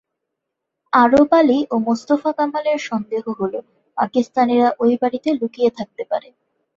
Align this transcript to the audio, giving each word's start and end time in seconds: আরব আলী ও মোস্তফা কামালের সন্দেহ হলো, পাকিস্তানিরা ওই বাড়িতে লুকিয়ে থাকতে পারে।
আরব 0.93 1.31
আলী 1.39 1.59
ও 1.71 1.85
মোস্তফা 1.87 2.31
কামালের 2.37 2.79
সন্দেহ 2.89 3.23
হলো, 3.39 3.59
পাকিস্তানিরা 3.97 4.69
ওই 4.79 4.93
বাড়িতে 5.01 5.29
লুকিয়ে 5.39 5.69
থাকতে 5.77 6.03
পারে। 6.11 6.29